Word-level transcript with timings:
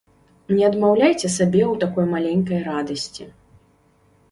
Не 0.55 0.63
адмаўляйце 0.69 1.29
сабе 1.33 1.61
ў 1.67 1.75
такой 1.85 2.05
маленькай 2.15 2.59
радасці. 2.71 3.31